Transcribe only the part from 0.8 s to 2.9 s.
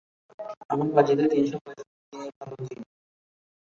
পাঁজিতে তিনশো পঁয়ষট্টি দিনই ভালো দিন।